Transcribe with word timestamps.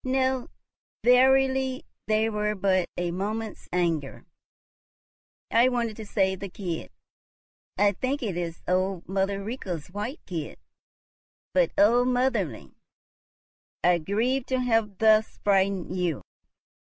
"No, 0.03 0.49
verily; 1.03 1.85
they 2.07 2.27
were 2.27 2.55
but 2.55 2.89
a 2.97 3.11
moment's 3.11 3.69
anger. 3.71 4.25
I 5.51 5.69
wanted 5.69 5.95
to 5.97 6.07
save 6.07 6.39
the 6.39 6.49
kid. 6.49 6.89
I 7.77 7.91
think 7.91 8.23
it 8.23 8.35
is 8.35 8.63
old 8.67 9.07
mother 9.07 9.43
Rika's 9.43 9.89
white 9.91 10.19
kid. 10.25 10.57
But 11.53 11.69
oh, 11.77 12.03
motherling! 12.03 12.73
I 13.83 13.99
grieve 13.99 14.47
to 14.47 14.59
have 14.61 14.97
thus 14.97 15.37
frightened 15.37 15.95
you." 15.95 16.23